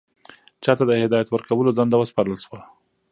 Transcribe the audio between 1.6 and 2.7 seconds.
دنده وسپارل شوه؟